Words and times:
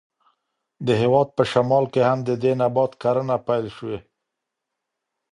د 0.85 0.87
هېواد 1.01 1.27
په 1.37 1.43
شمال 1.51 1.85
کې 1.93 2.01
هم 2.09 2.19
د 2.27 2.31
دې 2.43 2.51
نبات 2.61 2.91
کرنه 3.01 3.35
پیل 3.47 3.65
شوې. 3.77 3.99